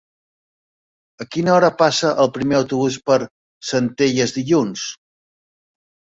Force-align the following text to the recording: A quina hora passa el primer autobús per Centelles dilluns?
A 1.25 1.25
quina 1.33 1.51
hora 1.57 1.67
passa 1.81 2.13
el 2.23 2.31
primer 2.37 2.57
autobús 2.59 2.97
per 3.09 3.17
Centelles 3.73 4.33
dilluns? 4.39 4.87